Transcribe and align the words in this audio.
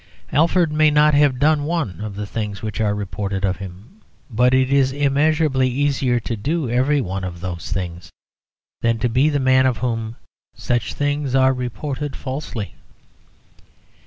Alfred 0.31 0.71
may 0.71 0.89
not 0.89 1.13
have 1.13 1.37
done 1.37 1.63
one 1.63 1.99
of 2.01 2.15
the 2.15 2.25
things 2.25 2.63
which 2.63 2.81
are 2.81 2.95
reported 2.95 3.45
of 3.45 3.57
him, 3.57 4.01
but 4.31 4.51
it 4.51 4.73
is 4.73 4.91
immeasurably 4.91 5.69
easier 5.69 6.19
to 6.21 6.35
do 6.35 6.67
every 6.67 6.99
one 6.99 7.23
of 7.23 7.39
those 7.39 7.71
things 7.71 8.09
than 8.81 8.97
to 8.97 9.07
be 9.07 9.29
the 9.29 9.39
man 9.39 9.67
of 9.67 9.77
whom 9.77 10.15
such 10.55 10.95
things 10.95 11.35
are 11.35 11.53
reported 11.53 12.15
falsely. 12.15 12.73